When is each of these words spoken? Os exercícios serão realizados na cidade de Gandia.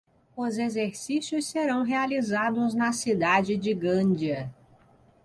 Os 0.35 0.57
exercícios 0.57 1.45
serão 1.45 1.83
realizados 1.83 2.73
na 2.73 2.91
cidade 2.91 3.55
de 3.55 3.71
Gandia. 3.71 4.51